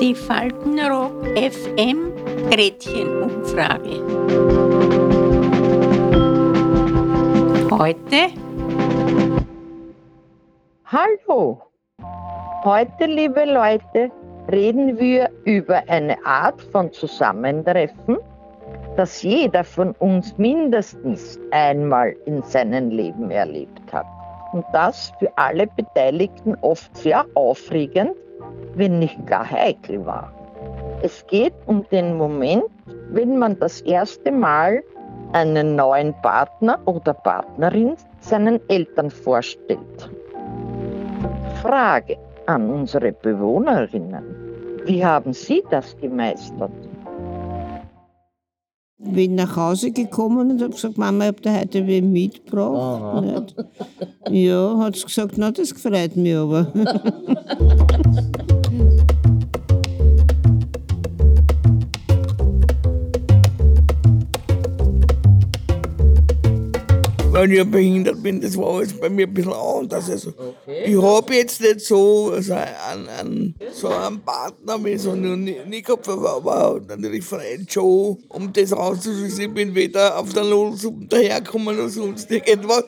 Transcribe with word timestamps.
Die 0.00 0.14
Faltenrock 0.14 1.26
FM 1.36 2.12
Gretchenumfrage. 2.50 4.00
Heute 7.70 8.30
Hallo! 10.86 11.60
Heute, 12.64 13.04
liebe 13.04 13.44
Leute, 13.44 14.10
reden 14.50 14.98
wir 14.98 15.28
über 15.44 15.82
eine 15.88 16.16
Art 16.24 16.62
von 16.72 16.90
Zusammentreffen, 16.90 18.16
das 18.96 19.22
jeder 19.22 19.62
von 19.62 19.92
uns 19.96 20.38
mindestens 20.38 21.38
einmal 21.50 22.16
in 22.24 22.42
seinem 22.42 22.88
Leben 22.88 23.30
erlebt 23.30 23.92
hat. 23.92 24.06
Und 24.52 24.64
das 24.72 25.12
für 25.18 25.30
alle 25.36 25.66
Beteiligten 25.66 26.56
oft 26.60 26.96
sehr 26.96 27.24
aufregend, 27.34 28.12
wenn 28.74 28.98
nicht 28.98 29.26
gar 29.26 29.48
heikel 29.48 30.04
war. 30.04 30.32
Es 31.02 31.26
geht 31.26 31.54
um 31.66 31.86
den 31.90 32.16
Moment, 32.16 32.64
wenn 33.10 33.38
man 33.38 33.58
das 33.58 33.80
erste 33.82 34.30
Mal 34.30 34.82
einen 35.32 35.76
neuen 35.76 36.12
Partner 36.22 36.78
oder 36.86 37.14
Partnerin 37.14 37.96
seinen 38.20 38.60
Eltern 38.68 39.10
vorstellt. 39.10 40.10
Frage 41.62 42.16
an 42.46 42.70
unsere 42.70 43.12
Bewohnerinnen. 43.12 44.24
Wie 44.84 45.04
haben 45.04 45.32
Sie 45.32 45.62
das 45.70 45.96
gemeistert? 45.98 46.72
Bin 49.02 49.34
nach 49.34 49.56
Hause 49.56 49.92
gekommen 49.92 50.50
und 50.50 50.60
habe 50.62 50.74
gesagt, 50.74 50.98
Mama, 50.98 51.24
ich 51.24 51.28
habe 51.28 51.42
da 51.42 51.58
heute 51.58 51.86
wen 51.86 52.12
mitgebracht. 52.12 53.54
Ja, 54.28 54.76
hat 54.78 54.96
sie 54.96 55.04
gesagt, 55.04 55.38
na, 55.38 55.50
das 55.50 55.72
freut 55.72 56.16
mich 56.16 56.36
aber. 56.36 56.70
Wenn 67.40 67.52
ich 67.52 67.64
behindert 67.64 68.22
bin, 68.22 68.40
das 68.40 68.54
war 68.56 68.74
alles 68.74 68.92
bei 68.92 69.08
mir 69.08 69.26
ein 69.26 69.32
bisschen 69.32 69.54
anders. 69.54 70.10
Also, 70.10 70.34
Ich 70.84 71.00
habe 71.00 71.34
jetzt 71.34 71.60
nicht 71.60 71.80
so 71.80 72.32
also 72.32 72.52
einen, 72.52 73.08
einen, 73.08 73.54
so 73.72 73.88
einen 73.88 74.20
Partner, 74.20 74.84
wie 74.84 74.98
so 74.98 75.12
gehabt 75.12 76.06
habe, 76.06 76.28
aber 76.28 76.80
natürlich 76.86 77.24
Freund 77.24 77.72
schon, 77.72 78.18
um 78.28 78.52
das 78.52 78.72
rauszuschließen. 78.72 79.44
Ich 79.44 79.54
bin 79.54 79.74
weder 79.74 80.18
auf 80.18 80.34
der 80.34 80.44
Nullsuppe 80.44 81.06
dahergekommen 81.06 81.78
noch 81.78 81.88
sonst 81.88 82.30
irgendwas, 82.30 82.84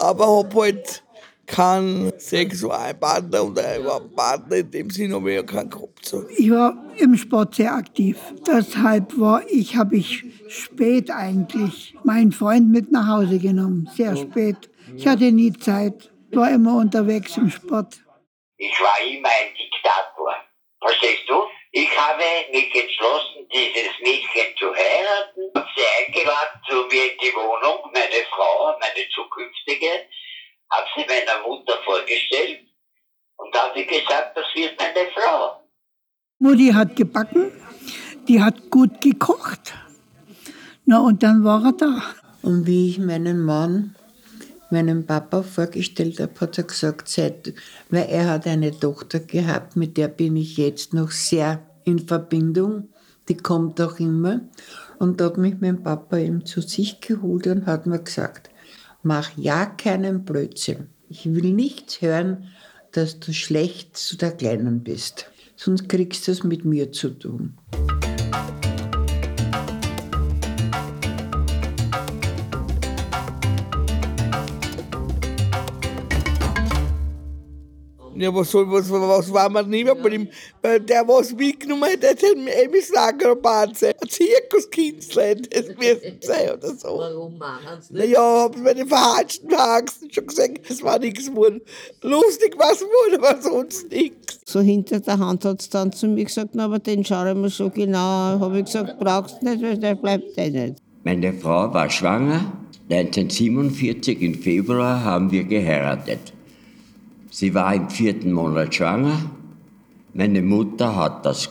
aber 0.00 0.26
habe 0.26 0.60
halt 0.62 1.02
keinen 1.46 2.12
Sexualpartner 2.18 3.44
oder 3.44 3.78
überhaupt 3.78 4.14
Partner 4.14 4.56
in 4.56 4.70
dem 4.70 4.90
Sinne 4.90 5.16
habe 5.16 5.30
ich 5.30 5.36
ja 5.36 5.42
keinen 5.42 5.70
gehabt. 5.70 6.04
So. 6.04 6.24
Ich 6.36 6.50
war 6.50 6.76
im 6.98 7.16
Sport 7.16 7.54
sehr 7.54 7.74
aktiv. 7.74 8.18
Deshalb 8.46 9.18
war 9.18 9.42
ich, 9.48 9.76
habe 9.76 9.96
ich 9.96 10.24
spät 10.48 11.10
eigentlich 11.10 11.94
meinen 12.04 12.32
Freund 12.32 12.70
mit 12.70 12.92
nach 12.92 13.08
Hause 13.08 13.38
genommen. 13.38 13.88
Sehr 13.94 14.16
spät. 14.16 14.56
Ich 14.96 15.06
hatte 15.06 15.32
nie 15.32 15.52
Zeit. 15.52 16.10
War 16.32 16.50
immer 16.50 16.76
unterwegs 16.76 17.36
im 17.36 17.50
Sport. 17.50 18.00
Ich 18.56 18.80
war 18.80 18.96
immer 19.06 19.28
ein 19.28 19.52
Diktator. 19.58 20.34
Verstehst 20.80 21.28
du? 21.28 21.42
Ich 21.74 21.88
habe 21.96 22.22
mich 22.52 22.74
entschlossen, 22.74 23.48
dieses 23.52 23.98
Mädchen 24.00 24.54
zu 24.58 24.74
heiraten. 24.74 25.52
Sie 25.74 25.84
eingeladen 25.98 26.60
zu 26.68 26.74
mir 26.84 27.12
in 27.12 27.18
die 27.18 27.34
Wohnung, 27.34 27.90
meine 27.92 28.24
Frau, 28.30 28.76
meine 28.78 29.08
zukünftige, 29.14 30.06
habe 30.72 30.86
sie 30.96 31.04
meiner 31.06 31.46
Mutter 31.46 31.74
vorgestellt 31.84 32.60
und 33.36 33.54
da 33.54 33.68
habe 33.68 33.80
ich 33.80 33.88
gesagt, 33.88 34.36
das 34.36 34.44
wird 34.54 34.78
meine 34.78 35.10
Frau. 35.14 35.62
Mutti 36.38 36.72
hat 36.72 36.96
gebacken, 36.96 37.52
die 38.26 38.42
hat 38.42 38.70
gut 38.70 39.00
gekocht. 39.00 39.74
Na, 40.84 41.00
und 41.00 41.22
dann 41.22 41.44
war 41.44 41.64
er 41.64 41.72
da. 41.72 42.02
Und 42.42 42.66
wie 42.66 42.88
ich 42.88 42.98
meinen 42.98 43.44
Mann 43.44 43.94
meinem 44.70 45.06
Papa 45.06 45.42
vorgestellt 45.42 46.18
habe, 46.18 46.32
hat 46.40 46.58
er 46.58 46.64
gesagt, 46.64 47.08
seit, 47.08 47.54
weil 47.90 48.06
er 48.08 48.30
hat 48.30 48.46
eine 48.46 48.76
Tochter 48.76 49.20
gehabt, 49.20 49.76
mit 49.76 49.96
der 49.96 50.08
bin 50.08 50.36
ich 50.36 50.56
jetzt 50.56 50.94
noch 50.94 51.10
sehr 51.10 51.60
in 51.84 52.00
Verbindung. 52.00 52.88
Die 53.28 53.36
kommt 53.36 53.80
auch 53.80 54.00
immer. 54.00 54.40
Und 54.98 55.20
da 55.20 55.26
hat 55.26 55.36
mich 55.36 55.56
mein 55.60 55.82
Papa 55.82 56.16
eben 56.16 56.44
zu 56.44 56.60
sich 56.60 57.00
geholt 57.00 57.46
und 57.46 57.66
hat 57.66 57.86
mir 57.86 58.00
gesagt, 58.00 58.50
mach 59.02 59.36
ja 59.36 59.66
keinen 59.66 60.24
Blödsinn. 60.24 60.88
Ich 61.08 61.26
will 61.26 61.52
nichts 61.52 62.00
hören, 62.00 62.48
dass 62.92 63.20
du 63.20 63.32
schlecht 63.32 63.96
zu 63.96 64.16
der 64.16 64.32
Kleinen 64.32 64.82
bist. 64.82 65.30
Sonst 65.56 65.88
kriegst 65.88 66.26
du 66.26 66.32
es 66.32 66.44
mit 66.44 66.64
mir 66.64 66.92
zu 66.92 67.10
tun. 67.10 67.58
Ja, 78.14 78.34
was 78.34 78.50
soll, 78.50 78.70
was, 78.70 78.90
was 78.90 79.32
war 79.32 79.48
man 79.48 79.70
nicht 79.70 79.84
mehr 79.84 79.94
bei 79.94 80.10
dem, 80.10 80.28
weil 80.60 80.80
der 80.80 81.06
was 81.08 81.32
mitgenommen 81.32 81.84
hat, 81.84 82.02
der 82.02 82.10
hat 82.10 82.36
mir 82.36 82.62
eben 82.62 82.82
Schlagerbahn 82.82 83.74
sein. 83.74 83.94
Ein 84.02 84.08
Zirkuskünstler, 84.08 85.34
das 85.36 85.68
müssen 85.68 86.18
sein 86.20 86.50
oder 86.50 86.74
so. 86.74 86.88
Warum 86.98 87.38
machen 87.38 87.80
sie 87.80 87.94
Naja, 87.94 88.20
haben 88.20 88.62
meine 88.62 88.86
verhatschten 88.86 89.56
Haxen 89.56 90.12
schon 90.12 90.26
gesagt, 90.26 90.68
das 90.68 90.82
war 90.82 90.98
nichts 90.98 91.26
geworden. 91.28 91.62
Lustig 92.02 92.58
war 92.58 92.72
es 92.72 92.82
wohl, 92.82 93.16
aber 93.16 93.40
sonst 93.40 93.90
nichts. 93.90 94.40
So 94.44 94.60
hinter 94.60 95.00
der 95.00 95.18
Hand 95.18 95.44
hat 95.46 95.60
es 95.60 95.70
dann 95.70 95.92
zu 95.92 96.06
mir 96.06 96.24
gesagt, 96.24 96.50
na, 96.52 96.66
aber 96.66 96.78
den 96.78 97.04
schaue 97.04 97.30
ich 97.30 97.36
mir 97.36 97.48
so 97.48 97.70
genau. 97.70 97.98
Habe 97.98 98.58
ich 98.58 98.66
gesagt, 98.66 98.98
brauchst 98.98 99.40
du 99.40 99.48
nicht, 99.48 99.62
weil 99.62 99.78
der 99.78 99.94
bleibt 99.94 100.36
eh 100.36 100.50
nicht. 100.50 100.76
Meine 101.04 101.32
Frau 101.32 101.72
war 101.72 101.88
schwanger. 101.88 102.52
1947 102.90 104.20
im 104.20 104.34
Februar 104.34 105.02
haben 105.02 105.30
wir 105.30 105.44
geheiratet. 105.44 106.34
Sie 107.32 107.54
war 107.54 107.74
im 107.74 107.88
vierten 107.88 108.30
Monat 108.30 108.74
schwanger. 108.74 109.18
Meine 110.12 110.42
Mutter 110.42 110.94
hat 110.94 111.24
das 111.24 111.48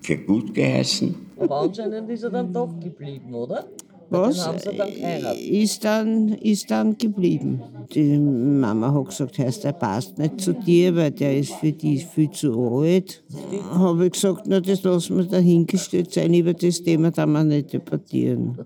für 0.00 0.16
gut 0.16 0.54
geheißen. 0.54 1.12
Aber 1.40 1.62
anscheinend 1.62 2.08
ist 2.08 2.22
er 2.22 2.30
dann 2.30 2.52
doch 2.52 2.70
geblieben, 2.78 3.34
oder? 3.34 3.66
Was? 4.10 4.36
Sie 4.36 4.76
dann 4.76 4.94
geheiratet. 4.94 5.40
Ist 5.40 5.84
dann, 5.84 6.28
ist 6.28 6.70
dann 6.70 6.96
geblieben. 6.96 7.60
Die 7.92 8.16
Mama 8.16 8.94
hat 8.94 9.06
gesagt, 9.06 9.38
heißt, 9.40 9.64
der 9.64 9.72
passt 9.72 10.18
nicht 10.18 10.40
zu 10.40 10.52
dir, 10.52 10.94
weil 10.94 11.10
der 11.10 11.36
ist 11.36 11.52
für 11.54 11.72
dich 11.72 12.06
viel 12.06 12.30
zu 12.30 12.52
alt. 12.78 13.24
Habe 13.72 14.06
ich 14.06 14.12
gesagt, 14.12 14.44
na, 14.46 14.60
das 14.60 14.84
lassen 14.84 15.16
wir 15.16 15.24
dahingestellt 15.24 16.12
sein, 16.12 16.32
über 16.32 16.54
das 16.54 16.80
Thema 16.80 17.10
da 17.10 17.26
wir 17.26 17.42
nicht 17.42 17.72
debattieren. 17.72 18.56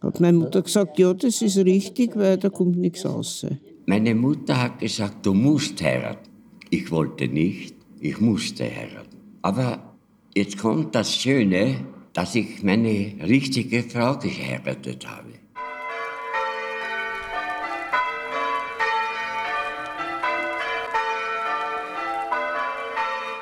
Hat 0.00 0.20
meine 0.20 0.38
Mutter 0.38 0.62
gesagt, 0.62 0.96
ja, 0.96 1.12
das 1.12 1.42
ist 1.42 1.56
richtig, 1.58 2.16
weil 2.16 2.36
da 2.36 2.50
kommt 2.50 2.76
nichts 2.76 3.04
raus. 3.04 3.44
Meine 3.86 4.14
Mutter 4.14 4.62
hat 4.62 4.78
gesagt, 4.78 5.26
du 5.26 5.34
musst 5.34 5.82
heiraten. 5.82 6.30
Ich 6.70 6.90
wollte 6.90 7.28
nicht, 7.28 7.76
ich 8.00 8.18
musste 8.18 8.64
heiraten. 8.64 9.38
Aber 9.42 9.96
jetzt 10.34 10.58
kommt 10.58 10.94
das 10.94 11.14
Schöne, 11.14 11.84
dass 12.14 12.34
ich 12.34 12.62
meine 12.62 13.14
richtige 13.28 13.82
Frau 13.82 14.16
geheiratet 14.16 15.06
habe. 15.06 15.34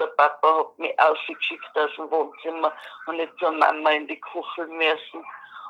Der 0.01 0.07
Papa 0.17 0.59
hat 0.59 0.79
mich 0.81 0.99
ausgeschickt 0.99 1.71
aus 1.77 1.91
dem 1.97 2.11
Wohnzimmer 2.11 2.73
und 3.07 3.17
nicht 3.17 3.33
zur 3.39 3.53
Mama 3.53 3.91
in 3.93 4.09
die 4.09 4.19
Kuchel 4.19 4.67
müssen. 4.67 5.25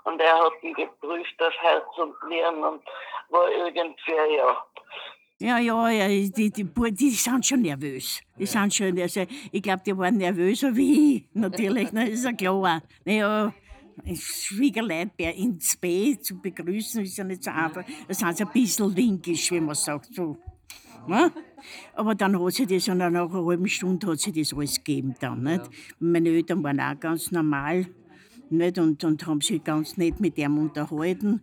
Und 0.04 0.20
er 0.20 0.34
hat 0.34 0.52
ihn 0.62 0.74
geprüft 0.74 1.40
auf 1.40 1.54
Herz 1.60 1.84
und 1.98 2.14
Nieren 2.28 2.56
und 2.56 2.82
war 3.30 3.50
irgendwie, 3.50 4.36
ja. 4.36 4.56
Ja, 5.38 5.58
ja, 5.58 5.88
ja 5.90 6.08
die, 6.08 6.50
die, 6.50 6.64
die 6.92 7.10
sind 7.10 7.44
schon 7.46 7.62
nervös. 7.62 8.20
Die 8.38 8.46
sind 8.46 8.72
schon, 8.74 8.98
also, 9.00 9.24
ich 9.50 9.62
glaube, 9.62 9.82
die 9.84 9.96
waren 9.96 10.16
nervöser 10.16 10.74
wie 10.74 11.16
ich. 11.16 11.24
Natürlich, 11.32 11.88
na, 11.92 12.04
ist 12.04 12.24
ja 12.24 12.32
klar. 12.32 12.82
Naja, 13.04 13.52
Schwiegerleut 14.14 15.16
bei- 15.16 15.32
ins 15.32 15.76
Bett 15.76 16.24
zu 16.24 16.40
begrüßen, 16.40 17.02
ist 17.02 17.16
ja 17.16 17.24
nicht 17.24 17.44
so 17.44 17.50
einfach. 17.50 17.84
Da 18.08 18.14
sind 18.14 18.36
sie 18.36 18.44
ein 18.44 18.52
bisschen 18.52 18.94
linkisch, 18.94 19.50
wie 19.50 19.60
man 19.60 19.74
sagt. 19.74 20.14
So. 20.14 20.36
Ne? 21.06 21.32
Aber 21.94 22.14
dann 22.14 22.40
hat 22.40 22.52
sich 22.52 22.66
das, 22.66 22.88
und 22.88 22.98
nach 22.98 23.06
einer 23.06 23.30
halben 23.32 23.68
Stunde 23.68 24.06
hat 24.06 24.20
sich 24.20 24.32
das 24.32 24.56
alles 24.56 24.76
gegeben 24.82 25.14
dann. 25.20 25.42
Nicht? 25.42 25.68
Meine 25.98 26.28
Eltern 26.28 26.62
waren 26.62 26.80
auch 26.80 26.98
ganz 26.98 27.30
normal. 27.30 27.86
Nicht? 28.52 28.78
Und, 28.78 29.02
und 29.04 29.26
haben 29.26 29.40
sich 29.40 29.64
ganz 29.64 29.96
nett 29.96 30.20
mit 30.20 30.38
ihm 30.38 30.58
unterhalten. 30.58 31.42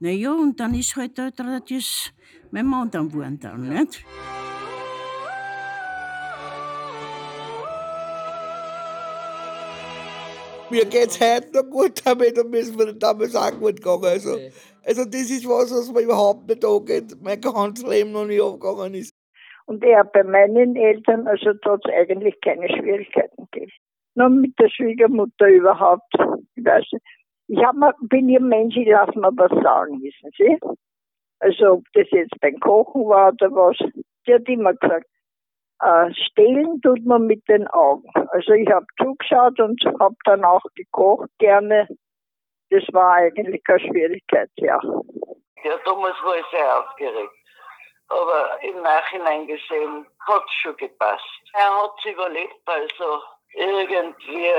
Naja, 0.00 0.32
und 0.32 0.60
dann 0.60 0.74
ist 0.74 0.96
halt 0.96 1.18
da 1.18 1.30
da 1.30 1.60
das 1.60 2.12
mein 2.50 2.66
Mann 2.66 2.90
dann 2.90 3.08
geworden. 3.08 3.38
Dann, 3.40 3.68
nicht? 3.68 4.04
Mir 10.70 10.84
geht's 10.84 11.18
heute 11.18 11.50
noch 11.54 11.70
gut 11.70 12.04
damit 12.04 12.38
und 12.38 12.50
müssen 12.50 12.78
wir 12.78 12.92
damals 12.92 13.34
auch 13.34 13.58
gut 13.58 13.76
gegangen. 13.76 14.04
Also, 14.04 14.36
also 14.84 15.04
das 15.04 15.30
ist 15.30 15.48
was, 15.48 15.70
was 15.72 15.92
mir 15.92 16.02
überhaupt 16.02 16.46
nicht 16.46 16.62
angeht. 16.62 17.16
Mein 17.22 17.40
ganzes 17.40 17.86
Leben 17.86 18.12
noch 18.12 18.26
nicht 18.26 18.42
abgegangen 18.42 18.94
ist. 18.94 19.14
Und 19.64 19.82
er 19.82 20.04
bei 20.04 20.24
meinen 20.24 20.76
Eltern, 20.76 21.26
also 21.26 21.52
da 21.62 21.72
hat 21.72 21.80
es 21.84 21.92
eigentlich 21.94 22.38
keine 22.42 22.68
Schwierigkeiten 22.68 23.48
gegeben. 23.50 23.72
Nur 24.14 24.28
mit 24.30 24.58
der 24.58 24.68
Schwiegermutter 24.68 25.48
überhaupt. 25.48 26.12
Ich 26.58 26.64
weiß 26.64 26.84
nicht. 26.92 27.04
Ich 27.48 27.64
hab 27.64 27.76
mal, 27.76 27.94
bin 28.00 28.28
ihr 28.28 28.40
Mensch, 28.40 28.76
ich 28.76 28.88
lasse 28.88 29.18
mir 29.18 29.30
was 29.36 29.50
sagen, 29.62 30.02
wissen 30.02 30.30
Sie? 30.36 30.58
Also 31.40 31.74
ob 31.74 31.84
das 31.94 32.06
jetzt 32.10 32.38
beim 32.40 32.58
Kochen 32.60 33.08
war 33.08 33.32
oder 33.32 33.50
was. 33.52 33.76
Die 34.26 34.34
hat 34.34 34.46
immer 34.48 34.74
gesagt, 34.74 35.06
äh, 35.80 36.12
stehlen 36.12 36.80
tut 36.82 37.04
man 37.06 37.26
mit 37.26 37.46
den 37.48 37.66
Augen. 37.68 38.10
Also 38.32 38.52
ich 38.52 38.68
habe 38.68 38.86
zugeschaut 39.00 39.58
und 39.60 39.82
habe 40.00 40.16
dann 40.24 40.44
auch 40.44 40.62
gekocht 40.74 41.30
gerne. 41.38 41.88
Das 42.70 42.82
war 42.92 43.14
eigentlich 43.14 43.62
keine 43.64 43.80
Schwierigkeit, 43.80 44.50
ja. 44.56 44.78
Ja, 45.64 45.76
damals 45.84 46.16
war 46.22 46.36
ich 46.36 46.46
sehr 46.50 46.78
aufgeregt. 46.80 47.32
Aber 48.08 48.62
im 48.62 48.82
Nachhinein 48.82 49.46
gesehen 49.46 50.06
hat 50.26 50.42
es 50.44 50.52
schon 50.62 50.76
gepasst. 50.76 51.24
Er 51.54 51.82
hat 51.82 51.92
es 51.98 52.12
überlebt, 52.12 52.60
also 52.66 53.22
irgendwie 53.54 54.50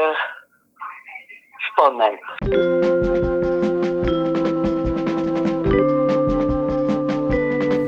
spannend. 1.60 2.20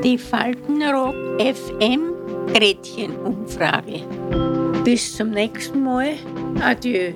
Die 0.04 0.18
Faltenrock 0.18 1.14
FM 1.38 2.12
Gretchenumfrage. 2.52 4.02
Bis 4.84 5.16
zum 5.16 5.30
nächsten 5.30 5.82
Mal. 5.82 6.16
Adieu. 6.60 7.12